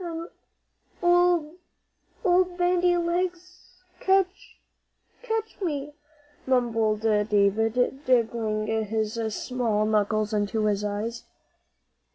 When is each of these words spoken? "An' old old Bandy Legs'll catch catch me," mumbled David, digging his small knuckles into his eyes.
"An' 0.03 0.29
old 1.03 1.57
old 2.25 2.57
Bandy 2.57 2.97
Legs'll 2.97 3.83
catch 3.99 4.57
catch 5.21 5.61
me," 5.61 5.93
mumbled 6.47 7.01
David, 7.01 8.03
digging 8.07 8.65
his 8.65 9.19
small 9.35 9.85
knuckles 9.85 10.33
into 10.33 10.65
his 10.65 10.83
eyes. 10.83 11.25